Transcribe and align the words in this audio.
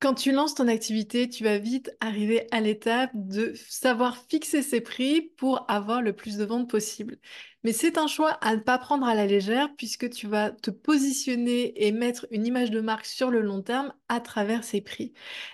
Quand 0.00 0.14
tu 0.14 0.30
lances 0.30 0.54
ton 0.54 0.68
activité, 0.68 1.28
tu 1.28 1.42
vas 1.42 1.58
vite 1.58 1.90
arriver 2.00 2.46
à 2.52 2.60
l'étape 2.60 3.10
de 3.14 3.52
savoir 3.68 4.16
fixer 4.28 4.62
ses 4.62 4.80
prix 4.80 5.32
pour 5.36 5.68
avoir 5.68 6.02
le 6.02 6.12
plus 6.14 6.36
de 6.36 6.44
ventes 6.44 6.70
possible. 6.70 7.18
Mais 7.64 7.72
c'est 7.72 7.98
un 7.98 8.06
choix 8.06 8.30
à 8.40 8.54
ne 8.54 8.60
pas 8.60 8.78
prendre 8.78 9.04
à 9.08 9.16
la 9.16 9.26
légère 9.26 9.68
puisque 9.76 10.08
tu 10.08 10.28
vas 10.28 10.52
te 10.52 10.70
positionner 10.70 11.84
et 11.84 11.90
mettre 11.90 12.28
une 12.30 12.46
image 12.46 12.70
de 12.70 12.80
marque 12.80 13.06
sur 13.06 13.28
le 13.32 13.40
long 13.40 13.60
terme 13.60 13.92
à 14.08 14.20
travers 14.20 14.62
ces 14.62 14.80
prix. 14.80 15.12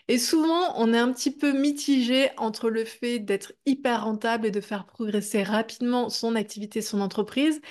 Et 0.08 0.18
souvent, 0.18 0.74
on 0.76 0.92
est 0.92 0.98
un 0.98 1.10
petit 1.14 1.30
peu 1.34 1.52
mitigé 1.58 2.28
entre 2.36 2.68
le 2.68 2.84
fait 2.84 3.20
d'être 3.20 3.54
hyper 3.64 4.04
rentable 4.04 4.46
et 4.46 4.50
de 4.50 4.60
faire 4.60 4.84
progresser 4.84 5.42
rapidement 5.42 6.10
son 6.10 6.34
activité, 6.36 6.82
son 6.82 7.00
entreprise, 7.00 7.62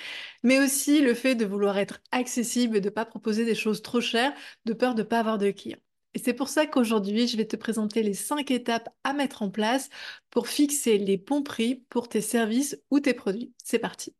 mais 0.42 0.58
aussi 0.58 1.02
le 1.02 1.14
fait 1.14 1.36
de 1.36 1.44
vouloir 1.44 1.78
être 1.78 2.00
accessible 2.10 2.76
et 2.78 2.80
de 2.80 2.88
ne 2.88 2.94
pas 2.94 3.04
proposer 3.06 3.44
des 3.44 3.54
choses 3.54 3.82
trop 3.82 4.00
chères 4.00 4.34
de 4.64 4.72
peur 4.72 4.94
de 4.96 5.02
ne 5.02 5.06
pas 5.08 5.20
avoir 5.20 5.38
de 5.38 5.52
clients. 5.52 5.78
Et 6.14 6.18
c'est 6.18 6.34
pour 6.34 6.48
ça 6.48 6.66
qu'aujourd'hui, 6.66 7.26
je 7.28 7.36
vais 7.36 7.46
te 7.46 7.56
présenter 7.56 8.02
les 8.02 8.14
cinq 8.14 8.50
étapes 8.50 8.88
à 9.04 9.12
mettre 9.14 9.42
en 9.42 9.50
place 9.50 9.90
pour 10.30 10.48
fixer 10.48 10.98
les 10.98 11.16
bons 11.16 11.42
prix 11.42 11.84
pour 11.90 12.08
tes 12.08 12.20
services 12.20 12.78
ou 12.90 13.00
tes 13.00 13.14
produits. 13.14 13.52
C'est 13.64 13.78
parti. 13.80 14.14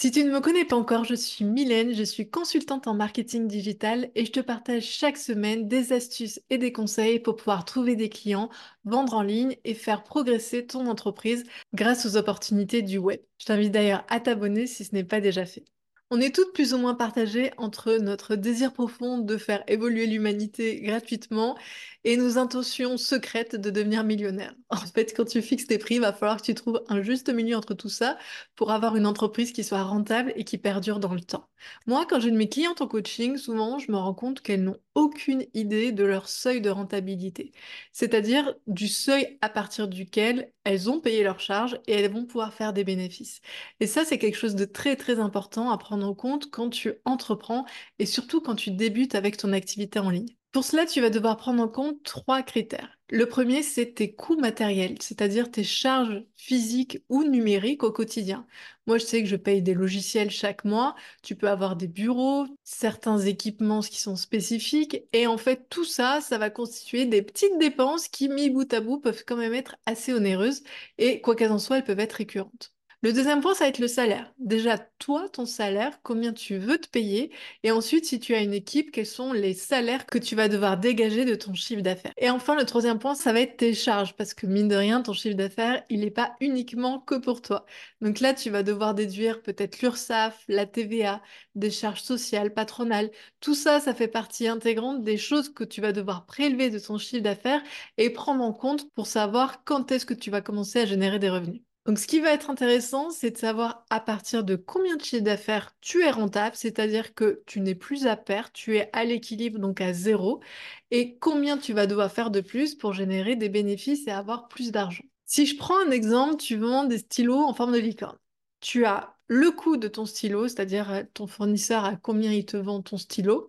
Si 0.00 0.12
tu 0.12 0.22
ne 0.24 0.30
me 0.30 0.40
connais 0.40 0.64
pas 0.64 0.76
encore, 0.76 1.04
je 1.04 1.14
suis 1.14 1.44
Mylène, 1.44 1.92
je 1.92 2.04
suis 2.04 2.30
consultante 2.30 2.86
en 2.86 2.94
marketing 2.94 3.48
digital 3.48 4.10
et 4.14 4.24
je 4.24 4.30
te 4.30 4.38
partage 4.40 4.84
chaque 4.84 5.16
semaine 5.18 5.66
des 5.66 5.92
astuces 5.92 6.40
et 6.50 6.58
des 6.58 6.72
conseils 6.72 7.18
pour 7.18 7.34
pouvoir 7.36 7.64
trouver 7.64 7.96
des 7.96 8.08
clients, 8.08 8.48
vendre 8.84 9.14
en 9.14 9.22
ligne 9.22 9.56
et 9.64 9.74
faire 9.74 10.04
progresser 10.04 10.66
ton 10.66 10.86
entreprise 10.86 11.42
grâce 11.74 12.06
aux 12.06 12.16
opportunités 12.16 12.82
du 12.82 12.98
web. 12.98 13.20
Je 13.38 13.46
t'invite 13.46 13.72
d'ailleurs 13.72 14.04
à 14.08 14.20
t'abonner 14.20 14.66
si 14.68 14.84
ce 14.84 14.94
n'est 14.94 15.02
pas 15.04 15.20
déjà 15.20 15.44
fait. 15.46 15.64
On 16.10 16.22
est 16.22 16.34
toutes 16.34 16.54
plus 16.54 16.72
ou 16.72 16.78
moins 16.78 16.94
partagées 16.94 17.50
entre 17.58 17.96
notre 17.98 18.34
désir 18.34 18.72
profond 18.72 19.18
de 19.18 19.36
faire 19.36 19.62
évoluer 19.68 20.06
l'humanité 20.06 20.80
gratuitement 20.80 21.58
et 22.04 22.16
nos 22.16 22.38
intentions 22.38 22.96
secrètes 22.96 23.56
de 23.56 23.68
devenir 23.68 24.04
millionnaire. 24.04 24.54
En 24.70 24.76
fait, 24.78 25.14
quand 25.14 25.26
tu 25.26 25.42
fixes 25.42 25.66
tes 25.66 25.78
prix, 25.78 25.96
il 25.96 26.00
va 26.00 26.12
falloir 26.14 26.38
que 26.38 26.42
tu 26.46 26.54
trouves 26.54 26.82
un 26.88 27.02
juste 27.02 27.28
milieu 27.28 27.56
entre 27.56 27.74
tout 27.74 27.88
ça 27.90 28.16
pour 28.56 28.70
avoir 28.70 28.96
une 28.96 29.06
entreprise 29.06 29.52
qui 29.52 29.64
soit 29.64 29.82
rentable 29.82 30.32
et 30.36 30.44
qui 30.44 30.56
perdure 30.56 30.98
dans 31.00 31.12
le 31.14 31.20
temps. 31.20 31.48
Moi, 31.86 32.06
quand 32.08 32.20
j'ai 32.20 32.30
de 32.30 32.36
mes 32.36 32.48
clientes 32.48 32.80
en 32.80 32.86
coaching, 32.88 33.36
souvent, 33.36 33.78
je 33.78 33.90
me 33.90 33.96
rends 33.96 34.14
compte 34.14 34.40
qu'elles 34.40 34.62
n'ont 34.62 34.78
aucune 34.94 35.44
idée 35.54 35.92
de 35.92 36.04
leur 36.04 36.28
seuil 36.28 36.60
de 36.60 36.70
rentabilité, 36.70 37.52
c'est-à-dire 37.92 38.54
du 38.66 38.88
seuil 38.88 39.38
à 39.40 39.48
partir 39.48 39.88
duquel 39.88 40.52
elles 40.64 40.90
ont 40.90 41.00
payé 41.00 41.22
leurs 41.22 41.40
charges 41.40 41.80
et 41.86 41.92
elles 41.94 42.10
vont 42.10 42.26
pouvoir 42.26 42.52
faire 42.54 42.72
des 42.72 42.84
bénéfices. 42.84 43.40
Et 43.80 43.86
ça, 43.86 44.04
c'est 44.04 44.18
quelque 44.18 44.36
chose 44.36 44.54
de 44.54 44.64
très 44.64 44.96
très 44.96 45.18
important 45.18 45.70
à 45.70 45.78
prendre 45.78 45.97
en 46.02 46.14
compte 46.14 46.50
quand 46.50 46.70
tu 46.70 46.92
entreprends 47.04 47.64
et 47.98 48.06
surtout 48.06 48.40
quand 48.40 48.54
tu 48.54 48.70
débutes 48.70 49.14
avec 49.14 49.36
ton 49.36 49.52
activité 49.52 49.98
en 49.98 50.10
ligne. 50.10 50.34
Pour 50.52 50.64
cela, 50.64 50.86
tu 50.86 51.00
vas 51.00 51.10
devoir 51.10 51.36
prendre 51.36 51.62
en 51.62 51.68
compte 51.68 52.02
trois 52.02 52.42
critères. 52.42 52.98
Le 53.10 53.26
premier, 53.26 53.62
c'est 53.62 53.94
tes 53.94 54.14
coûts 54.14 54.36
matériels, 54.36 54.96
c'est-à-dire 55.00 55.50
tes 55.50 55.64
charges 55.64 56.24
physiques 56.36 57.02
ou 57.08 57.22
numériques 57.24 57.82
au 57.84 57.92
quotidien. 57.92 58.46
Moi, 58.86 58.98
je 58.98 59.04
sais 59.04 59.22
que 59.22 59.28
je 59.28 59.36
paye 59.36 59.62
des 59.62 59.74
logiciels 59.74 60.30
chaque 60.30 60.64
mois. 60.64 60.94
Tu 61.22 61.36
peux 61.36 61.48
avoir 61.48 61.76
des 61.76 61.86
bureaux, 61.88 62.46
certains 62.64 63.18
équipements 63.18 63.80
qui 63.80 64.00
sont 64.00 64.16
spécifiques. 64.16 65.02
Et 65.12 65.26
en 65.26 65.38
fait, 65.38 65.68
tout 65.68 65.84
ça, 65.84 66.20
ça 66.22 66.38
va 66.38 66.50
constituer 66.50 67.04
des 67.06 67.22
petites 67.22 67.58
dépenses 67.58 68.08
qui, 68.08 68.28
mis 68.28 68.50
bout 68.50 68.72
à 68.72 68.80
bout, 68.80 69.00
peuvent 69.00 69.24
quand 69.26 69.36
même 69.36 69.54
être 69.54 69.76
assez 69.86 70.12
onéreuses. 70.14 70.62
Et 70.98 71.20
quoi 71.20 71.36
qu'elles 71.36 71.52
en 71.52 71.58
soient, 71.58 71.78
elles 71.78 71.84
peuvent 71.84 72.00
être 72.00 72.14
récurrentes. 72.14 72.72
Le 73.02 73.12
deuxième 73.12 73.40
point, 73.40 73.54
ça 73.54 73.64
va 73.64 73.68
être 73.68 73.78
le 73.78 73.86
salaire. 73.88 74.32
Déjà, 74.38 74.76
toi, 74.98 75.28
ton 75.28 75.46
salaire, 75.46 76.00
combien 76.02 76.32
tu 76.32 76.58
veux 76.58 76.78
te 76.78 76.88
payer? 76.88 77.32
Et 77.62 77.70
ensuite, 77.70 78.04
si 78.06 78.18
tu 78.18 78.34
as 78.34 78.40
une 78.42 78.52
équipe, 78.52 78.90
quels 78.90 79.06
sont 79.06 79.32
les 79.32 79.54
salaires 79.54 80.04
que 80.06 80.18
tu 80.18 80.34
vas 80.34 80.48
devoir 80.48 80.78
dégager 80.78 81.24
de 81.24 81.36
ton 81.36 81.54
chiffre 81.54 81.80
d'affaires? 81.82 82.12
Et 82.16 82.28
enfin, 82.28 82.56
le 82.56 82.64
troisième 82.64 82.98
point, 82.98 83.14
ça 83.14 83.32
va 83.32 83.40
être 83.40 83.56
tes 83.56 83.72
charges. 83.74 84.14
Parce 84.16 84.34
que 84.34 84.46
mine 84.46 84.66
de 84.66 84.74
rien, 84.74 85.00
ton 85.02 85.12
chiffre 85.12 85.36
d'affaires, 85.36 85.84
il 85.90 86.00
n'est 86.00 86.10
pas 86.10 86.34
uniquement 86.40 86.98
que 86.98 87.14
pour 87.14 87.40
toi. 87.40 87.66
Donc 88.00 88.18
là, 88.18 88.34
tu 88.34 88.50
vas 88.50 88.64
devoir 88.64 88.94
déduire 88.94 89.42
peut-être 89.42 89.80
l'URSSAF, 89.80 90.44
la 90.48 90.66
TVA, 90.66 91.22
des 91.54 91.70
charges 91.70 92.02
sociales, 92.02 92.52
patronales. 92.52 93.10
Tout 93.40 93.54
ça, 93.54 93.78
ça 93.78 93.94
fait 93.94 94.08
partie 94.08 94.48
intégrante 94.48 95.04
des 95.04 95.16
choses 95.18 95.52
que 95.54 95.62
tu 95.64 95.80
vas 95.80 95.92
devoir 95.92 96.26
prélever 96.26 96.68
de 96.70 96.80
ton 96.80 96.98
chiffre 96.98 97.22
d'affaires 97.22 97.62
et 97.96 98.10
prendre 98.10 98.42
en 98.42 98.52
compte 98.52 98.90
pour 98.94 99.06
savoir 99.06 99.62
quand 99.64 99.92
est-ce 99.92 100.06
que 100.06 100.14
tu 100.14 100.30
vas 100.32 100.40
commencer 100.40 100.80
à 100.80 100.86
générer 100.86 101.20
des 101.20 101.30
revenus. 101.30 101.62
Donc, 101.88 101.98
ce 101.98 102.06
qui 102.06 102.20
va 102.20 102.32
être 102.32 102.50
intéressant, 102.50 103.08
c'est 103.08 103.30
de 103.30 103.38
savoir 103.38 103.86
à 103.88 103.98
partir 103.98 104.44
de 104.44 104.56
combien 104.56 104.96
de 104.96 105.02
chiffre 105.02 105.22
d'affaires 105.22 105.74
tu 105.80 106.02
es 106.02 106.10
rentable, 106.10 106.54
c'est-à-dire 106.54 107.14
que 107.14 107.42
tu 107.46 107.60
n'es 107.60 107.74
plus 107.74 108.06
à 108.06 108.14
perte, 108.14 108.52
tu 108.52 108.76
es 108.76 108.90
à 108.92 109.06
l'équilibre, 109.06 109.58
donc 109.58 109.80
à 109.80 109.94
zéro, 109.94 110.42
et 110.90 111.16
combien 111.16 111.56
tu 111.56 111.72
vas 111.72 111.86
devoir 111.86 112.12
faire 112.12 112.30
de 112.30 112.42
plus 112.42 112.74
pour 112.74 112.92
générer 112.92 113.36
des 113.36 113.48
bénéfices 113.48 114.06
et 114.06 114.10
avoir 114.10 114.48
plus 114.48 114.70
d'argent. 114.70 115.02
Si 115.24 115.46
je 115.46 115.56
prends 115.56 115.78
un 115.82 115.90
exemple, 115.90 116.36
tu 116.36 116.58
vends 116.58 116.84
des 116.84 116.98
stylos 116.98 117.42
en 117.42 117.54
forme 117.54 117.72
de 117.72 117.78
licorne. 117.78 118.18
Tu 118.60 118.84
as 118.84 119.16
le 119.26 119.50
coût 119.50 119.78
de 119.78 119.88
ton 119.88 120.04
stylo, 120.04 120.46
c'est-à-dire 120.46 120.92
euh, 120.92 121.04
ton 121.14 121.26
fournisseur 121.26 121.86
à 121.86 121.96
combien 121.96 122.32
il 122.32 122.44
te 122.44 122.58
vend 122.58 122.82
ton 122.82 122.98
stylo. 122.98 123.46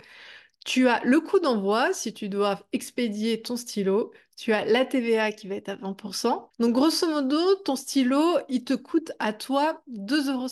Tu 0.66 0.88
as 0.88 1.02
le 1.04 1.20
coût 1.22 1.40
d'envoi 1.40 1.94
si 1.94 2.14
tu 2.14 2.30
dois 2.30 2.68
expédier 2.74 3.42
ton 3.42 3.58
stylo. 3.58 4.12
Tu 4.38 4.54
as 4.54 4.66
la 4.66 4.86
TVA 4.86 5.32
qui 5.32 5.48
va 5.48 5.56
être 5.56 5.70
à 5.70 5.76
20%. 5.76 6.50
Donc 6.60 6.74
grosso 6.74 7.08
modo, 7.08 7.56
ton 7.66 7.76
stylo, 7.76 8.40
il 8.50 8.64
te 8.64 8.74
coûte 8.74 9.12
à 9.20 9.34
toi 9.34 9.82
2,50 9.90 10.32
euros. 10.32 10.48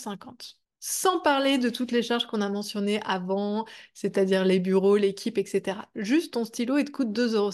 Sans 0.80 1.20
parler 1.20 1.58
de 1.58 1.70
toutes 1.70 1.92
les 1.92 2.04
charges 2.04 2.28
qu'on 2.28 2.42
a 2.42 2.50
mentionnées 2.50 3.02
avant, 3.06 3.66
c'est-à-dire 3.94 4.46
les 4.46 4.60
bureaux, 4.60 4.98
l'équipe, 4.98 5.38
etc. 5.38 5.80
Juste 5.96 6.34
ton 6.34 6.46
stylo, 6.46 6.78
il 6.78 6.86
te 6.86 6.92
coûte 6.92 7.10
2,50 7.10 7.36
euros. 7.36 7.52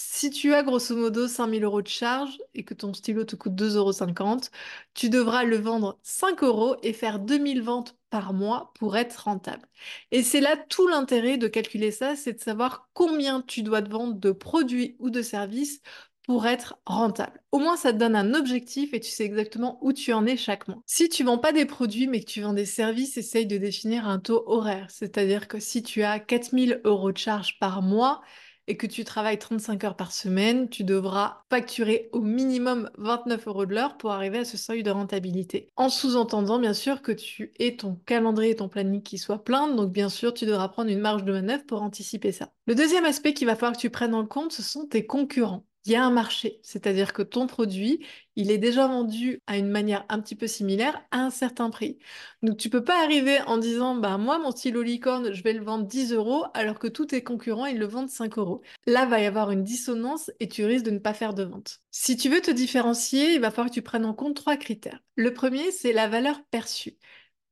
Si 0.00 0.30
tu 0.30 0.54
as 0.54 0.62
grosso 0.62 0.94
modo 0.94 1.26
5000 1.26 1.64
euros 1.64 1.82
de 1.82 1.88
charge 1.88 2.38
et 2.54 2.62
que 2.62 2.72
ton 2.72 2.94
stylo 2.94 3.24
te 3.24 3.34
coûte 3.34 3.54
2,50 3.56 4.22
euros, 4.22 4.40
tu 4.94 5.10
devras 5.10 5.42
le 5.42 5.56
vendre 5.56 5.98
5 6.04 6.44
euros 6.44 6.76
et 6.84 6.92
faire 6.92 7.18
2000 7.18 7.62
ventes 7.62 7.96
par 8.08 8.32
mois 8.32 8.72
pour 8.78 8.96
être 8.96 9.24
rentable. 9.24 9.66
Et 10.12 10.22
c'est 10.22 10.40
là 10.40 10.56
tout 10.56 10.86
l'intérêt 10.86 11.36
de 11.36 11.48
calculer 11.48 11.90
ça, 11.90 12.14
c'est 12.14 12.34
de 12.34 12.40
savoir 12.40 12.88
combien 12.94 13.40
tu 13.40 13.64
dois 13.64 13.82
te 13.82 13.90
vendre 13.90 14.14
de 14.14 14.30
produits 14.30 14.94
ou 15.00 15.10
de 15.10 15.20
services 15.20 15.80
pour 16.22 16.46
être 16.46 16.78
rentable. 16.86 17.42
Au 17.50 17.58
moins, 17.58 17.76
ça 17.76 17.92
te 17.92 17.98
donne 17.98 18.14
un 18.14 18.34
objectif 18.34 18.94
et 18.94 19.00
tu 19.00 19.10
sais 19.10 19.24
exactement 19.24 19.78
où 19.82 19.92
tu 19.92 20.12
en 20.12 20.26
es 20.26 20.36
chaque 20.36 20.68
mois. 20.68 20.80
Si 20.86 21.08
tu 21.08 21.24
vends 21.24 21.38
pas 21.38 21.52
des 21.52 21.64
produits 21.64 22.06
mais 22.06 22.20
que 22.20 22.30
tu 22.30 22.42
vends 22.42 22.52
des 22.52 22.66
services, 22.66 23.16
essaye 23.16 23.46
de 23.46 23.56
définir 23.56 24.06
un 24.06 24.20
taux 24.20 24.44
horaire. 24.46 24.86
C'est-à-dire 24.90 25.48
que 25.48 25.58
si 25.58 25.82
tu 25.82 26.04
as 26.04 26.20
4000 26.20 26.82
euros 26.84 27.10
de 27.10 27.18
charge 27.18 27.58
par 27.58 27.82
mois, 27.82 28.20
et 28.68 28.76
que 28.76 28.86
tu 28.86 29.04
travailles 29.04 29.38
35 29.38 29.82
heures 29.82 29.96
par 29.96 30.12
semaine, 30.12 30.68
tu 30.68 30.84
devras 30.84 31.42
facturer 31.50 32.10
au 32.12 32.20
minimum 32.20 32.90
29 32.98 33.48
euros 33.48 33.66
de 33.66 33.74
l'heure 33.74 33.96
pour 33.96 34.12
arriver 34.12 34.38
à 34.38 34.44
ce 34.44 34.58
seuil 34.58 34.82
de 34.82 34.90
rentabilité. 34.90 35.70
En 35.76 35.88
sous-entendant 35.88 36.58
bien 36.58 36.74
sûr 36.74 37.02
que 37.02 37.10
tu 37.10 37.52
aies 37.58 37.76
ton 37.76 37.96
calendrier 38.06 38.52
et 38.52 38.56
ton 38.56 38.68
planning 38.68 39.02
qui 39.02 39.18
soient 39.18 39.42
pleins, 39.42 39.74
donc 39.74 39.90
bien 39.90 40.10
sûr 40.10 40.34
tu 40.34 40.44
devras 40.44 40.68
prendre 40.68 40.90
une 40.90 41.00
marge 41.00 41.24
de 41.24 41.32
manœuvre 41.32 41.64
pour 41.64 41.82
anticiper 41.82 42.30
ça. 42.30 42.50
Le 42.66 42.74
deuxième 42.74 43.06
aspect 43.06 43.32
qu'il 43.32 43.46
va 43.46 43.56
falloir 43.56 43.72
que 43.72 43.80
tu 43.80 43.90
prennes 43.90 44.14
en 44.14 44.26
compte, 44.26 44.52
ce 44.52 44.62
sont 44.62 44.86
tes 44.86 45.06
concurrents 45.06 45.64
il 45.84 45.92
y 45.92 45.96
a 45.96 46.04
un 46.04 46.10
marché, 46.10 46.60
c'est-à-dire 46.62 47.12
que 47.12 47.22
ton 47.22 47.46
produit, 47.46 48.04
il 48.36 48.50
est 48.50 48.58
déjà 48.58 48.86
vendu 48.86 49.40
à 49.46 49.56
une 49.56 49.68
manière 49.68 50.04
un 50.08 50.20
petit 50.20 50.36
peu 50.36 50.46
similaire 50.46 51.00
à 51.10 51.20
un 51.20 51.30
certain 51.30 51.70
prix. 51.70 51.98
Donc 52.42 52.58
tu 52.58 52.68
peux 52.70 52.84
pas 52.84 53.02
arriver 53.02 53.40
en 53.42 53.58
disant 53.58 53.94
bah 53.94 54.18
moi 54.18 54.38
mon 54.38 54.50
stylo 54.50 54.82
licorne, 54.82 55.32
je 55.32 55.42
vais 55.42 55.52
le 55.52 55.64
vendre 55.64 55.86
10 55.86 56.12
euros 56.12 56.44
alors 56.54 56.78
que 56.78 56.88
tous 56.88 57.06
tes 57.06 57.22
concurrents 57.22 57.66
ils 57.66 57.78
le 57.78 57.86
vendent 57.86 58.10
5 58.10 58.38
euros. 58.38 58.62
Là 58.86 59.06
va 59.06 59.20
y 59.20 59.26
avoir 59.26 59.50
une 59.50 59.64
dissonance 59.64 60.30
et 60.40 60.48
tu 60.48 60.64
risques 60.64 60.84
de 60.84 60.90
ne 60.90 60.98
pas 60.98 61.14
faire 61.14 61.34
de 61.34 61.44
vente. 61.44 61.80
Si 61.90 62.16
tu 62.16 62.28
veux 62.28 62.40
te 62.40 62.50
différencier, 62.50 63.34
il 63.34 63.40
va 63.40 63.50
falloir 63.50 63.68
que 63.70 63.74
tu 63.74 63.82
prennes 63.82 64.04
en 64.04 64.14
compte 64.14 64.36
trois 64.36 64.56
critères. 64.56 65.00
Le 65.16 65.32
premier 65.32 65.70
c'est 65.72 65.92
la 65.92 66.08
valeur 66.08 66.42
perçue. 66.50 66.96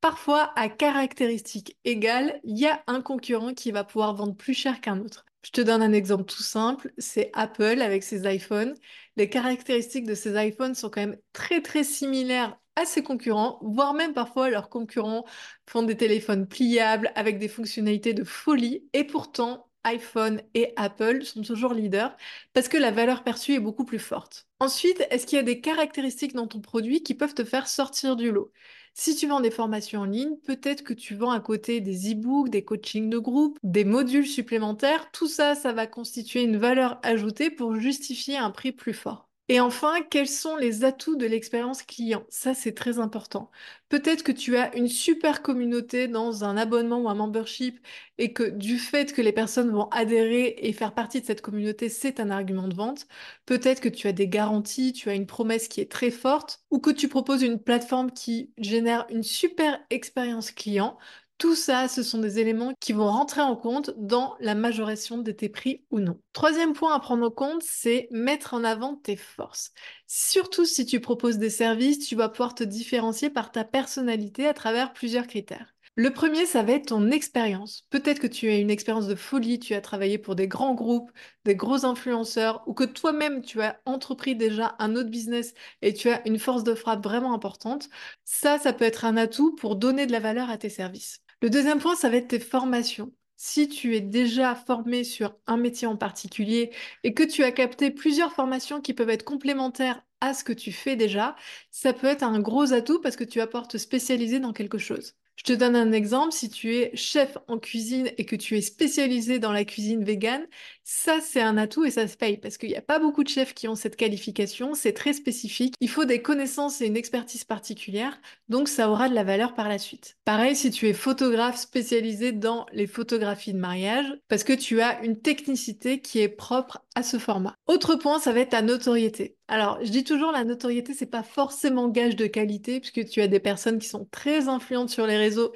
Parfois, 0.01 0.53
à 0.55 0.69
caractéristiques 0.69 1.77
égales, 1.83 2.39
il 2.43 2.57
y 2.57 2.67
a 2.67 2.83
un 2.87 3.01
concurrent 3.01 3.53
qui 3.53 3.71
va 3.71 3.83
pouvoir 3.83 4.13
vendre 4.15 4.35
plus 4.35 4.53
cher 4.53 4.79
qu'un 4.79 4.99
autre. 4.99 5.25
Je 5.47 5.51
te 5.53 5.61
donne 5.61 5.81
un 5.81 5.93
exemple 5.93 6.25
tout 6.25 6.43
simple, 6.43 6.91
c'est 6.97 7.29
Apple 7.33 7.81
avec 7.81 8.03
ses 8.03 8.29
iPhones. 8.29 8.75
Les 9.15 9.29
caractéristiques 9.29 10.05
de 10.05 10.13
ces 10.13 10.35
iPhones 10.45 10.75
sont 10.75 10.89
quand 10.89 10.99
même 10.99 11.17
très 11.31 11.61
très 11.61 11.85
similaires 11.85 12.59
à 12.75 12.83
ses 12.85 13.01
concurrents, 13.01 13.57
voire 13.61 13.93
même 13.93 14.13
parfois 14.13 14.49
leurs 14.49 14.67
concurrents 14.69 15.23
font 15.65 15.83
des 15.83 15.95
téléphones 15.95 16.47
pliables 16.49 17.13
avec 17.15 17.39
des 17.39 17.47
fonctionnalités 17.47 18.13
de 18.13 18.25
folie 18.25 18.89
et 18.91 19.05
pourtant 19.05 19.69
iPhone 19.85 20.41
et 20.53 20.73
Apple 20.75 21.23
sont 21.23 21.41
toujours 21.43 21.73
leaders 21.73 22.17
parce 22.51 22.67
que 22.67 22.75
la 22.77 22.91
valeur 22.91 23.23
perçue 23.23 23.53
est 23.53 23.59
beaucoup 23.61 23.85
plus 23.85 23.99
forte. 23.99 24.49
Ensuite, 24.59 25.07
est-ce 25.11 25.25
qu'il 25.25 25.37
y 25.37 25.39
a 25.39 25.43
des 25.43 25.61
caractéristiques 25.61 26.33
dans 26.33 26.47
ton 26.47 26.59
produit 26.59 27.03
qui 27.03 27.13
peuvent 27.15 27.33
te 27.33 27.45
faire 27.45 27.69
sortir 27.69 28.17
du 28.17 28.31
lot? 28.33 28.51
Si 28.99 29.15
tu 29.15 29.27
vends 29.27 29.39
des 29.41 29.51
formations 29.51 30.01
en 30.01 30.05
ligne, 30.05 30.37
peut-être 30.45 30.83
que 30.83 30.93
tu 30.93 31.15
vends 31.15 31.31
à 31.31 31.39
côté 31.39 31.81
des 31.81 32.11
e-books, 32.11 32.49
des 32.49 32.65
coachings 32.65 33.09
de 33.09 33.19
groupe, 33.19 33.59
des 33.63 33.85
modules 33.85 34.25
supplémentaires. 34.27 35.11
Tout 35.11 35.27
ça, 35.27 35.55
ça 35.55 35.71
va 35.71 35.87
constituer 35.87 36.41
une 36.43 36.57
valeur 36.57 36.99
ajoutée 37.03 37.49
pour 37.51 37.75
justifier 37.75 38.37
un 38.37 38.49
prix 38.51 38.71
plus 38.71 38.93
fort. 38.93 39.26
Et 39.49 39.61
enfin, 39.61 40.01
quels 40.11 40.27
sont 40.27 40.57
les 40.57 40.83
atouts 40.83 41.15
de 41.15 41.25
l'expérience 41.25 41.81
client? 41.81 42.25
Ça, 42.29 42.53
c'est 42.53 42.73
très 42.73 42.99
important. 42.99 43.49
Peut-être 43.87 44.23
que 44.23 44.33
tu 44.33 44.57
as 44.57 44.75
une 44.75 44.89
super 44.89 45.41
communauté 45.41 46.09
dans 46.09 46.43
un 46.43 46.57
abonnement 46.57 46.99
ou 46.99 47.07
un 47.07 47.15
membership 47.15 47.79
et 48.17 48.33
que 48.33 48.43
du 48.43 48.77
fait 48.77 49.13
que 49.13 49.21
les 49.21 49.31
personnes 49.31 49.71
vont 49.71 49.87
adhérer 49.89 50.55
et 50.57 50.73
faire 50.73 50.93
partie 50.93 51.21
de 51.21 51.25
cette 51.25 51.39
communauté, 51.41 51.87
c'est 51.87 52.19
un 52.19 52.29
argument 52.29 52.67
de 52.67 52.75
vente. 52.75 53.07
Peut-être 53.45 53.79
que 53.79 53.87
tu 53.87 54.07
as 54.09 54.11
des 54.11 54.27
garanties, 54.27 54.91
tu 54.91 55.09
as 55.09 55.13
une 55.15 55.25
promesse 55.27 55.69
qui 55.69 55.79
est 55.79 55.89
très 55.91 56.11
forte 56.11 56.59
ou 56.69 56.79
que 56.79 56.89
tu 56.91 57.07
proposes 57.07 57.41
une 57.41 57.59
plateforme 57.63 58.11
qui 58.11 58.51
génère 58.57 59.05
une 59.09 59.23
super 59.23 59.79
expérience 59.89 60.51
client. 60.51 60.97
Tout 61.37 61.53
ça, 61.53 61.87
ce 61.87 62.01
sont 62.01 62.17
des 62.17 62.39
éléments 62.39 62.73
qui 62.79 62.93
vont 62.93 63.05
rentrer 63.11 63.41
en 63.41 63.55
compte 63.55 63.91
dans 63.95 64.35
la 64.39 64.55
majoration 64.55 65.19
de 65.19 65.31
tes 65.31 65.49
prix 65.49 65.85
ou 65.91 65.99
non. 65.99 66.19
Troisième 66.33 66.73
point 66.73 66.95
à 66.95 66.99
prendre 66.99 67.27
en 67.27 67.29
compte, 67.29 67.61
c'est 67.61 68.07
mettre 68.09 68.55
en 68.55 68.63
avant 68.63 68.95
tes 68.95 69.15
forces. 69.15 69.71
Surtout 70.07 70.65
si 70.65 70.87
tu 70.87 70.99
proposes 70.99 71.37
des 71.37 71.51
services, 71.51 71.99
tu 71.99 72.15
vas 72.15 72.29
pouvoir 72.29 72.55
te 72.55 72.63
différencier 72.63 73.29
par 73.29 73.51
ta 73.51 73.63
personnalité 73.63 74.47
à 74.47 74.55
travers 74.55 74.93
plusieurs 74.93 75.27
critères. 75.27 75.75
Le 75.95 76.11
premier, 76.11 76.45
ça 76.47 76.63
va 76.63 76.73
être 76.73 76.87
ton 76.87 77.11
expérience. 77.11 77.85
Peut-être 77.91 78.19
que 78.19 78.27
tu 78.27 78.49
as 78.49 78.57
une 78.57 78.69
expérience 78.71 79.07
de 79.07 79.15
folie, 79.15 79.59
tu 79.59 79.73
as 79.75 79.81
travaillé 79.81 80.17
pour 80.17 80.35
des 80.35 80.47
grands 80.47 80.75
groupes, 80.75 81.11
des 81.45 81.55
gros 81.55 81.85
influenceurs, 81.85 82.63
ou 82.67 82.73
que 82.73 82.83
toi-même 82.83 83.41
tu 83.43 83.61
as 83.61 83.79
entrepris 83.85 84.35
déjà 84.35 84.75
un 84.79 84.95
autre 84.95 85.09
business 85.09 85.53
et 85.83 85.93
tu 85.93 86.09
as 86.09 86.27
une 86.27 86.39
force 86.39 86.63
de 86.63 86.75
frappe 86.75 87.03
vraiment 87.03 87.33
importante. 87.33 87.89
Ça, 88.25 88.57
ça 88.59 88.73
peut 88.73 88.85
être 88.85 89.05
un 89.05 89.17
atout 89.17 89.55
pour 89.55 89.75
donner 89.75 90.05
de 90.07 90.11
la 90.11 90.19
valeur 90.19 90.49
à 90.49 90.57
tes 90.57 90.69
services. 90.69 91.21
Le 91.41 91.49
deuxième 91.49 91.79
point, 91.79 91.95
ça 91.95 92.09
va 92.09 92.17
être 92.17 92.29
tes 92.29 92.39
formations. 92.39 93.11
Si 93.35 93.67
tu 93.69 93.95
es 93.95 94.01
déjà 94.01 94.55
formé 94.55 95.03
sur 95.03 95.35
un 95.45 95.57
métier 95.57 95.87
en 95.87 95.95
particulier 95.95 96.71
et 97.03 97.13
que 97.13 97.23
tu 97.23 97.43
as 97.43 97.51
capté 97.51 97.91
plusieurs 97.91 98.33
formations 98.33 98.81
qui 98.81 98.93
peuvent 98.93 99.11
être 99.11 99.23
complémentaires 99.23 100.01
à 100.21 100.33
ce 100.33 100.43
que 100.43 100.53
tu 100.53 100.71
fais 100.71 100.95
déjà, 100.95 101.35
ça 101.69 101.93
peut 101.93 102.07
être 102.07 102.23
un 102.23 102.39
gros 102.39 102.73
atout 102.73 102.99
parce 102.99 103.15
que 103.15 103.23
tu 103.23 103.39
pouvoir 103.45 103.67
te 103.67 103.77
spécialiser 103.77 104.39
dans 104.39 104.53
quelque 104.53 104.79
chose. 104.79 105.13
Je 105.35 105.43
te 105.43 105.53
donne 105.53 105.75
un 105.75 105.91
exemple, 105.91 106.31
si 106.31 106.49
tu 106.49 106.73
es 106.73 106.95
chef 106.95 107.37
en 107.47 107.59
cuisine 107.59 108.11
et 108.17 108.25
que 108.25 108.35
tu 108.35 108.57
es 108.57 108.61
spécialisé 108.61 109.37
dans 109.37 109.51
la 109.51 109.65
cuisine 109.65 110.03
végane, 110.03 110.47
ça 110.89 111.19
c'est 111.21 111.41
un 111.41 111.57
atout 111.57 111.83
et 111.83 111.91
ça 111.91 112.07
se 112.07 112.15
paye 112.15 112.37
parce 112.37 112.57
qu'il 112.57 112.69
n'y 112.69 112.77
a 112.77 112.81
pas 112.81 112.97
beaucoup 112.97 113.25
de 113.25 113.27
chefs 113.27 113.53
qui 113.53 113.67
ont 113.67 113.75
cette 113.75 113.97
qualification, 113.97 114.73
c'est 114.73 114.93
très 114.93 115.11
spécifique, 115.11 115.73
il 115.81 115.89
faut 115.89 116.05
des 116.05 116.21
connaissances 116.21 116.79
et 116.79 116.85
une 116.85 116.95
expertise 116.95 117.43
particulière, 117.43 118.17
donc 118.47 118.69
ça 118.69 118.89
aura 118.89 119.09
de 119.09 119.13
la 119.13 119.25
valeur 119.25 119.53
par 119.53 119.67
la 119.67 119.79
suite. 119.79 120.15
Pareil 120.23 120.55
si 120.55 120.71
tu 120.71 120.87
es 120.87 120.93
photographe 120.93 121.57
spécialisé 121.57 122.31
dans 122.31 122.65
les 122.71 122.87
photographies 122.87 123.51
de 123.51 123.59
mariage, 123.59 124.05
parce 124.29 124.45
que 124.45 124.53
tu 124.53 124.79
as 124.79 125.03
une 125.03 125.19
technicité 125.19 125.99
qui 125.99 126.19
est 126.19 126.29
propre 126.29 126.85
à 126.95 127.03
ce 127.03 127.19
format. 127.19 127.55
Autre 127.67 127.95
point, 127.95 128.19
ça 128.19 128.31
va 128.31 128.39
être 128.39 128.51
ta 128.51 128.61
notoriété. 128.61 129.35
Alors, 129.49 129.79
je 129.83 129.91
dis 129.91 130.03
toujours, 130.03 130.31
la 130.31 130.45
notoriété, 130.45 130.93
c'est 130.93 131.05
pas 131.05 131.23
forcément 131.23 131.89
gage 131.89 132.15
de 132.15 132.27
qualité, 132.27 132.79
puisque 132.79 133.07
tu 133.09 133.21
as 133.21 133.27
des 133.27 133.39
personnes 133.39 133.79
qui 133.79 133.87
sont 133.87 134.07
très 134.11 134.47
influentes 134.47 134.89
sur 134.89 135.05
les 135.05 135.17
réseaux 135.17 135.51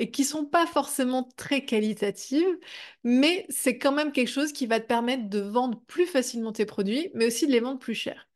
et 0.00 0.10
qui 0.10 0.24
sont 0.24 0.46
pas 0.46 0.66
forcément 0.66 1.28
très 1.36 1.64
qualitatives, 1.64 2.58
mais 3.04 3.46
c'est 3.50 3.78
quand 3.78 3.92
même 3.92 4.12
quelque 4.12 4.28
chose 4.28 4.52
qui 4.52 4.66
va 4.66 4.80
te 4.80 4.86
permettre 4.86 5.28
de 5.28 5.40
vendre 5.40 5.80
plus 5.86 6.06
facilement 6.06 6.52
tes 6.52 6.66
produits, 6.66 7.10
mais 7.14 7.26
aussi 7.26 7.46
de 7.46 7.52
les 7.52 7.60
vendre 7.60 7.78
plus 7.78 7.94
cher. 7.94 8.28